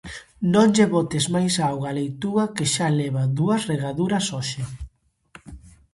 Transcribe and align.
Non 0.53 0.67
lle 0.75 0.85
botes 0.95 1.25
máis 1.35 1.55
auga 1.69 1.89
á 1.91 1.95
leituga 1.99 2.45
que 2.55 2.65
xa 2.73 2.87
leva 2.99 3.23
dúas 3.37 3.61
regaduras 3.71 4.25
hoxe. 4.35 4.61